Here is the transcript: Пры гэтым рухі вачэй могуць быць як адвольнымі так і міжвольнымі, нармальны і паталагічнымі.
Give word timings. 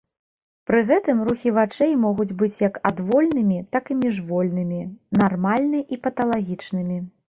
Пры 0.69 0.77
гэтым 0.91 1.19
рухі 1.27 1.51
вачэй 1.57 1.93
могуць 2.07 2.33
быць 2.39 2.57
як 2.63 2.79
адвольнымі 2.91 3.59
так 3.75 3.91
і 3.93 3.99
міжвольнымі, 4.01 4.81
нармальны 5.21 5.83
і 5.95 6.01
паталагічнымі. 6.09 6.97